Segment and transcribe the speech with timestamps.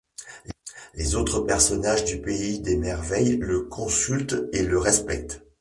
[0.95, 5.45] Les autres personnages du pays des merveilles le consultent et le respectent.